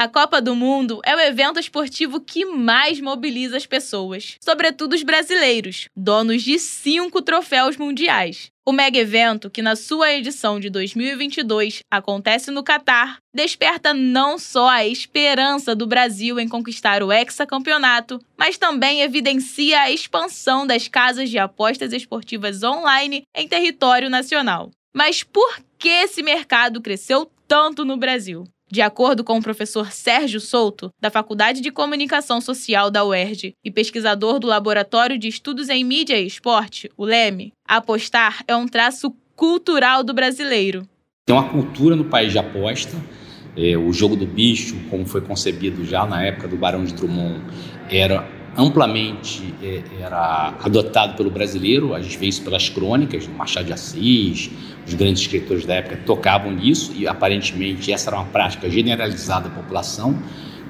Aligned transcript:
A 0.00 0.08
Copa 0.08 0.40
do 0.40 0.56
Mundo 0.56 0.98
é 1.04 1.14
o 1.14 1.20
evento 1.20 1.60
esportivo 1.60 2.22
que 2.22 2.46
mais 2.46 2.98
mobiliza 3.02 3.58
as 3.58 3.66
pessoas, 3.66 4.36
sobretudo 4.42 4.94
os 4.94 5.02
brasileiros, 5.02 5.88
donos 5.94 6.42
de 6.42 6.58
cinco 6.58 7.20
troféus 7.20 7.76
mundiais. 7.76 8.50
O 8.66 8.72
mega 8.72 8.98
evento, 8.98 9.50
que 9.50 9.60
na 9.60 9.76
sua 9.76 10.10
edição 10.14 10.58
de 10.58 10.70
2022 10.70 11.82
acontece 11.90 12.50
no 12.50 12.62
Catar, 12.62 13.18
desperta 13.34 13.92
não 13.92 14.38
só 14.38 14.70
a 14.70 14.86
esperança 14.86 15.74
do 15.74 15.86
Brasil 15.86 16.40
em 16.40 16.48
conquistar 16.48 17.02
o 17.02 17.12
hexacampeonato, 17.12 18.18
mas 18.38 18.56
também 18.56 19.02
evidencia 19.02 19.80
a 19.80 19.90
expansão 19.90 20.66
das 20.66 20.88
casas 20.88 21.28
de 21.28 21.36
apostas 21.36 21.92
esportivas 21.92 22.62
online 22.62 23.24
em 23.36 23.46
território 23.46 24.08
nacional. 24.08 24.70
Mas 24.94 25.22
por 25.22 25.60
que 25.78 25.90
esse 25.90 26.22
mercado 26.22 26.80
cresceu 26.80 27.30
tanto 27.46 27.84
no 27.84 27.98
Brasil? 27.98 28.46
De 28.72 28.80
acordo 28.80 29.24
com 29.24 29.36
o 29.36 29.42
professor 29.42 29.90
Sérgio 29.90 30.38
Souto, 30.38 30.92
da 31.00 31.10
Faculdade 31.10 31.60
de 31.60 31.72
Comunicação 31.72 32.40
Social 32.40 32.88
da 32.88 33.04
UERJ 33.04 33.56
e 33.64 33.70
pesquisador 33.70 34.38
do 34.38 34.46
Laboratório 34.46 35.18
de 35.18 35.26
Estudos 35.26 35.68
em 35.68 35.82
Mídia 35.82 36.20
e 36.20 36.26
Esporte, 36.26 36.88
o 36.96 37.04
LEME, 37.04 37.52
apostar 37.66 38.44
é 38.46 38.54
um 38.54 38.68
traço 38.68 39.12
cultural 39.34 40.04
do 40.04 40.14
brasileiro. 40.14 40.86
Tem 41.26 41.34
uma 41.34 41.48
cultura 41.48 41.96
no 41.96 42.04
país 42.04 42.30
de 42.30 42.38
aposta. 42.38 42.96
É, 43.56 43.76
o 43.76 43.92
jogo 43.92 44.14
do 44.14 44.24
bicho, 44.24 44.76
como 44.88 45.04
foi 45.04 45.20
concebido 45.20 45.84
já 45.84 46.06
na 46.06 46.22
época 46.22 46.46
do 46.46 46.56
Barão 46.56 46.84
de 46.84 46.94
Drummond, 46.94 47.42
era 47.90 48.24
amplamente 48.56 49.54
é, 49.62 49.82
era 50.00 50.54
adotado 50.62 51.16
pelo 51.16 51.30
brasileiro. 51.30 51.94
A 51.94 52.00
gente 52.00 52.18
vê 52.18 52.26
isso 52.26 52.42
pelas 52.42 52.68
crônicas, 52.68 53.26
Machado 53.26 53.66
de 53.66 53.72
Assis, 53.72 54.50
os 54.86 54.94
grandes 54.94 55.22
escritores 55.22 55.64
da 55.64 55.74
época 55.74 55.98
tocavam 56.04 56.52
nisso 56.52 56.92
e 56.96 57.06
aparentemente 57.06 57.92
essa 57.92 58.10
era 58.10 58.16
uma 58.16 58.26
prática 58.26 58.68
generalizada 58.68 59.48
da 59.48 59.54
população, 59.54 60.20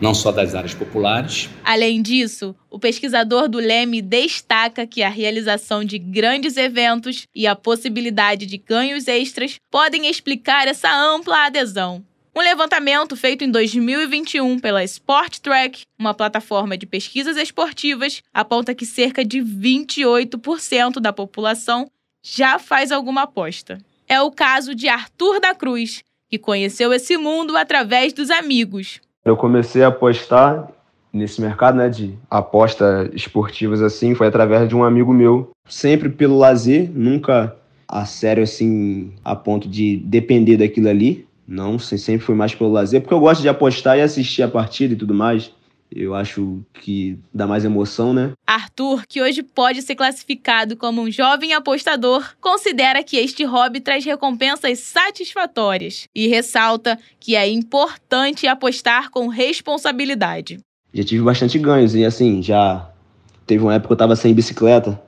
não 0.01 0.15
só 0.15 0.33
das 0.33 0.55
áreas 0.55 0.75
populares. 0.75 1.49
Além 1.65 2.01
disso, 2.03 2.55
o 2.71 2.79
pesquisador 2.79 3.49
do 3.49 3.59
Leme 3.59 4.01
destaca 4.01 4.87
que 4.87 5.03
a 5.03 5.09
realização 5.09 5.85
de 5.85 5.99
grandes 5.99 6.57
eventos 6.57 7.27
e 7.35 7.47
a 7.47 7.55
possibilidade 7.55 8.47
de 8.47 8.57
ganhos 8.57 9.09
extras 9.09 9.57
podem 9.71 10.07
explicar 10.09 10.67
essa 10.69 10.91
ampla 10.91 11.47
adesão. 11.47 12.03
Um 12.35 12.41
levantamento 12.41 13.17
feito 13.17 13.43
em 13.43 13.51
2021 13.51 14.61
pela 14.61 14.85
Sport 14.85 15.39
Track, 15.41 15.83
uma 15.99 16.15
plataforma 16.15 16.79
de 16.79 16.87
pesquisas 16.87 17.37
esportivas, 17.37 18.23
aponta 18.33 18.73
que 18.73 18.87
cerca 18.87 19.25
de 19.25 19.41
28% 19.41 21.01
da 21.01 21.13
população 21.13 21.91
já 22.23 22.59
faz 22.59 22.93
alguma 22.93 23.23
aposta. 23.23 23.79
É 24.09 24.21
o 24.21 24.31
caso 24.31 24.77
de 24.77 24.89
Arthur 24.89 25.41
da 25.41 25.55
Cruz, 25.55 26.05
que 26.29 26.39
conheceu 26.39 26.93
esse 26.93 27.17
mundo 27.17 27.57
através 27.57 28.13
dos 28.13 28.31
amigos. 28.31 29.01
Eu 29.25 29.37
comecei 29.37 29.83
a 29.83 29.89
apostar 29.89 30.69
nesse 31.13 31.41
mercado, 31.41 31.79
né, 31.79 31.89
de 31.89 32.15
apostas 32.31 33.11
esportivas 33.13 33.83
assim, 33.83 34.15
foi 34.15 34.29
através 34.29 34.69
de 34.69 34.77
um 34.77 34.85
amigo 34.85 35.13
meu, 35.13 35.51
sempre 35.69 36.09
pelo 36.09 36.39
lazer, 36.39 36.89
nunca 36.95 37.57
a 37.89 38.07
sério 38.07 38.45
assim, 38.45 39.13
a 39.25 39.35
ponto 39.35 39.69
de 39.69 39.97
depender 39.97 40.57
daquilo 40.59 40.89
ali. 40.89 41.27
Não, 41.51 41.81
sempre 41.81 42.25
fui 42.25 42.37
mais 42.37 42.55
pelo 42.55 42.71
lazer, 42.71 43.01
porque 43.01 43.13
eu 43.13 43.19
gosto 43.19 43.43
de 43.43 43.49
apostar 43.49 43.99
e 43.99 44.01
assistir 44.01 44.41
a 44.41 44.49
partida 44.49 44.95
e 44.95 44.97
tudo 44.97 45.13
mais. 45.13 45.51
Eu 45.91 46.15
acho 46.15 46.61
que 46.73 47.19
dá 47.35 47.45
mais 47.45 47.65
emoção, 47.65 48.15
né? 48.15 48.31
Arthur, 48.47 49.03
que 49.09 49.21
hoje 49.21 49.43
pode 49.43 49.83
ser 49.83 49.97
classificado 49.97 50.77
como 50.77 51.03
um 51.03 51.11
jovem 51.11 51.53
apostador, 51.53 52.25
considera 52.41 53.03
que 53.03 53.17
este 53.17 53.43
hobby 53.43 53.81
traz 53.81 54.05
recompensas 54.05 54.79
satisfatórias 54.79 56.07
e 56.15 56.29
ressalta 56.29 56.97
que 57.19 57.35
é 57.35 57.49
importante 57.49 58.47
apostar 58.47 59.11
com 59.11 59.27
responsabilidade. 59.27 60.61
Já 60.95 61.03
tive 61.03 61.25
bastante 61.25 61.59
ganhos 61.59 61.97
e 61.97 62.05
assim, 62.05 62.41
já 62.41 62.89
teve 63.45 63.65
uma 63.65 63.75
época 63.75 63.89
que 63.89 63.93
eu 63.95 63.99
tava 63.99 64.15
sem 64.15 64.33
bicicleta. 64.33 65.03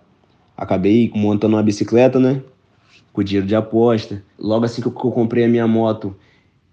Acabei 0.57 1.09
montando 1.15 1.55
uma 1.55 1.63
bicicleta, 1.63 2.19
né? 2.19 2.43
Com 3.13 3.23
dinheiro 3.23 3.47
de 3.47 3.55
aposta. 3.55 4.25
Logo 4.37 4.65
assim 4.65 4.83
que 4.83 4.89
eu 4.89 4.93
comprei 4.93 5.45
a 5.45 5.49
minha 5.49 5.69
moto, 5.69 6.17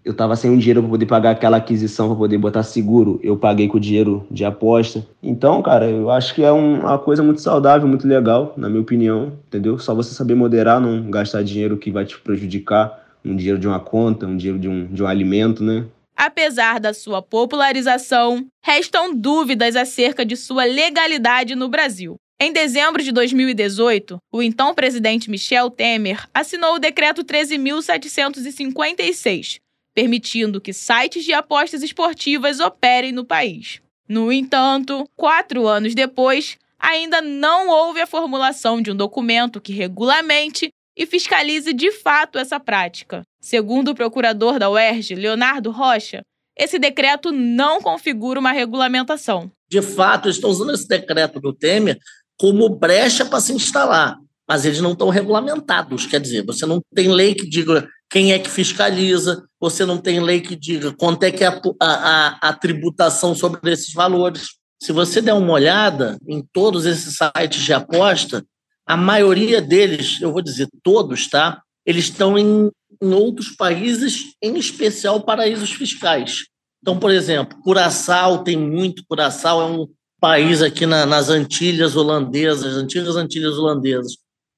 eu 0.03 0.13
tava 0.13 0.35
sem 0.35 0.49
um 0.49 0.57
dinheiro 0.57 0.81
para 0.81 0.89
poder 0.89 1.05
pagar 1.05 1.31
aquela 1.31 1.57
aquisição 1.57 2.07
para 2.07 2.17
poder 2.17 2.37
botar 2.37 2.63
seguro, 2.63 3.19
eu 3.21 3.37
paguei 3.37 3.67
com 3.67 3.77
o 3.77 3.79
dinheiro 3.79 4.25
de 4.31 4.45
aposta. 4.45 5.05
Então, 5.21 5.61
cara, 5.61 5.89
eu 5.89 6.09
acho 6.09 6.33
que 6.33 6.43
é 6.43 6.51
uma 6.51 6.97
coisa 6.97 7.21
muito 7.21 7.41
saudável, 7.41 7.87
muito 7.87 8.07
legal, 8.07 8.53
na 8.57 8.69
minha 8.69 8.81
opinião, 8.81 9.33
entendeu? 9.47 9.77
Só 9.77 9.93
você 9.93 10.13
saber 10.13 10.35
moderar, 10.35 10.79
não 10.79 11.11
gastar 11.11 11.43
dinheiro 11.43 11.77
que 11.77 11.91
vai 11.91 12.05
te 12.05 12.17
prejudicar, 12.19 13.07
um 13.23 13.35
dinheiro 13.35 13.59
de 13.59 13.67
uma 13.67 13.79
conta, 13.79 14.25
um 14.25 14.37
dinheiro 14.37 14.59
de 14.59 14.69
um, 14.69 14.87
de 14.87 15.03
um 15.03 15.07
alimento, 15.07 15.63
né? 15.63 15.85
Apesar 16.15 16.79
da 16.79 16.93
sua 16.93 17.21
popularização, 17.21 18.45
restam 18.63 19.15
dúvidas 19.15 19.75
acerca 19.75 20.25
de 20.25 20.35
sua 20.35 20.65
legalidade 20.65 21.53
no 21.55 21.69
Brasil. 21.69 22.15
Em 22.41 22.53
dezembro 22.53 23.03
de 23.03 23.11
2018, 23.11 24.17
o 24.31 24.41
então 24.41 24.73
presidente 24.73 25.29
Michel 25.29 25.69
Temer 25.69 26.25
assinou 26.33 26.75
o 26.75 26.79
Decreto 26.79 27.21
13.756, 27.23 29.59
permitindo 29.99 30.61
que 30.61 30.71
sites 30.71 31.25
de 31.25 31.33
apostas 31.33 31.83
esportivas 31.83 32.61
operem 32.61 33.11
no 33.11 33.25
país. 33.25 33.81
No 34.07 34.31
entanto, 34.31 35.05
quatro 35.13 35.67
anos 35.67 35.93
depois, 35.93 36.57
ainda 36.79 37.21
não 37.21 37.67
houve 37.67 37.99
a 37.99 38.07
formulação 38.07 38.81
de 38.81 38.91
um 38.91 38.95
documento 38.95 39.59
que 39.59 39.73
regulamente 39.73 40.69
e 40.97 41.05
fiscalize 41.05 41.73
de 41.73 41.91
fato 41.91 42.39
essa 42.39 42.61
prática. 42.61 43.23
Segundo 43.41 43.91
o 43.91 43.95
procurador 43.95 44.57
da 44.57 44.69
UERJ, 44.69 45.15
Leonardo 45.15 45.69
Rocha, 45.69 46.21
esse 46.57 46.79
decreto 46.79 47.33
não 47.33 47.81
configura 47.81 48.39
uma 48.39 48.53
regulamentação. 48.53 49.51
De 49.69 49.81
fato, 49.81 50.29
estão 50.29 50.49
usando 50.49 50.73
esse 50.73 50.87
decreto 50.87 51.41
do 51.41 51.51
Temer 51.51 51.97
como 52.37 52.69
brecha 52.69 53.25
para 53.25 53.41
se 53.41 53.51
instalar, 53.51 54.17
mas 54.47 54.63
eles 54.63 54.79
não 54.79 54.93
estão 54.93 55.09
regulamentados. 55.09 56.05
Quer 56.05 56.21
dizer, 56.21 56.45
você 56.45 56.65
não 56.65 56.79
tem 56.95 57.09
lei 57.09 57.35
que 57.35 57.49
diga 57.49 57.85
quem 58.09 58.33
é 58.33 58.39
que 58.39 58.49
fiscaliza, 58.49 59.45
você 59.59 59.85
não 59.85 59.97
tem 59.97 60.19
lei 60.19 60.41
que 60.41 60.55
diga 60.55 60.91
quanto 60.93 61.23
é 61.23 61.31
que 61.31 61.43
é 61.43 61.47
a, 61.47 61.59
a, 61.79 62.49
a 62.49 62.53
tributação 62.53 63.35
sobre 63.35 63.71
esses 63.71 63.93
valores. 63.93 64.57
Se 64.81 64.91
você 64.91 65.21
der 65.21 65.33
uma 65.33 65.53
olhada 65.53 66.17
em 66.27 66.41
todos 66.53 66.85
esses 66.85 67.17
sites 67.17 67.61
de 67.61 67.73
aposta, 67.73 68.43
a 68.87 68.97
maioria 68.97 69.61
deles, 69.61 70.19
eu 70.21 70.31
vou 70.31 70.41
dizer 70.41 70.67
todos, 70.81 71.27
tá? 71.27 71.61
Eles 71.85 72.05
estão 72.05 72.37
em, 72.37 72.71
em 73.01 73.13
outros 73.13 73.49
países, 73.49 74.33
em 74.41 74.57
especial 74.57 75.21
paraísos 75.21 75.71
fiscais. 75.71 76.45
Então, 76.81 76.97
por 76.97 77.11
exemplo, 77.11 77.61
Curaçao 77.61 78.43
tem 78.43 78.57
muito. 78.57 79.03
Curaçao 79.07 79.61
é 79.61 79.65
um 79.65 79.87
país 80.19 80.61
aqui 80.61 80.85
na, 80.85 81.05
nas 81.05 81.29
Antilhas 81.29 81.95
holandesas, 81.95 82.75
antigas 82.75 83.15
Antilhas 83.15 83.57
holandesas, 83.57 84.13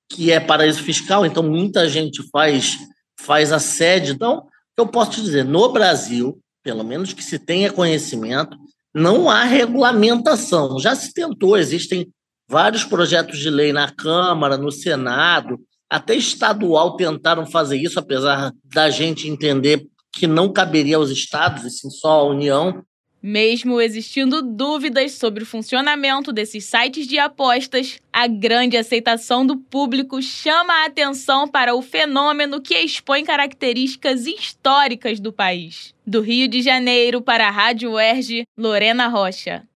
que 0.09 0.31
é 0.31 0.40
paraíso 0.40 0.81
fiscal. 0.81 1.25
Então, 1.25 1.44
muita 1.44 1.90
gente 1.90 2.23
faz 2.31 2.78
faz 3.21 3.51
a 3.51 3.59
sede. 3.59 4.11
Então, 4.13 4.47
eu 4.77 4.87
posso 4.87 5.11
te 5.11 5.21
dizer, 5.21 5.45
no 5.45 5.71
Brasil, 5.71 6.39
pelo 6.63 6.83
menos 6.83 7.13
que 7.13 7.23
se 7.23 7.39
tenha 7.39 7.71
conhecimento, 7.71 8.57
não 8.93 9.29
há 9.29 9.43
regulamentação. 9.43 10.79
Já 10.79 10.95
se 10.95 11.13
tentou, 11.13 11.57
existem 11.57 12.11
vários 12.49 12.83
projetos 12.83 13.39
de 13.39 13.49
lei 13.49 13.71
na 13.71 13.89
Câmara, 13.89 14.57
no 14.57 14.71
Senado, 14.71 15.59
até 15.89 16.15
estadual 16.15 16.95
tentaram 16.95 17.45
fazer 17.45 17.77
isso, 17.77 17.99
apesar 17.99 18.51
da 18.65 18.89
gente 18.89 19.27
entender 19.27 19.85
que 20.13 20.27
não 20.27 20.51
caberia 20.51 20.97
aos 20.97 21.09
estados, 21.09 21.63
e 21.63 21.69
sim 21.69 21.89
só 21.89 22.19
à 22.19 22.23
União. 22.23 22.83
Mesmo 23.23 23.79
existindo 23.79 24.41
dúvidas 24.41 25.11
sobre 25.11 25.43
o 25.43 25.45
funcionamento 25.45 26.33
desses 26.33 26.65
sites 26.65 27.05
de 27.05 27.19
apostas, 27.19 27.99
a 28.11 28.25
grande 28.25 28.75
aceitação 28.75 29.45
do 29.45 29.57
público 29.57 30.19
chama 30.23 30.73
a 30.73 30.85
atenção 30.87 31.47
para 31.47 31.75
o 31.75 31.83
fenômeno 31.83 32.59
que 32.59 32.73
expõe 32.73 33.23
características 33.23 34.25
históricas 34.25 35.19
do 35.19 35.31
país. 35.31 35.93
Do 36.05 36.19
Rio 36.19 36.47
de 36.47 36.63
Janeiro 36.63 37.21
para 37.21 37.47
a 37.47 37.51
Rádio 37.51 37.91
UERJ, 37.91 38.43
Lorena 38.57 39.07
Rocha. 39.07 39.63